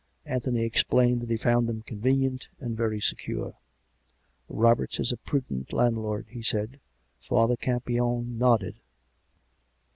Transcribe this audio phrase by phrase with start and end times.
[0.25, 3.53] Anthony explained that he found them convenient and very secure."
[4.49, 6.79] Roberts is a prudent landlord," he said.
[7.19, 8.77] Father Campion nodded.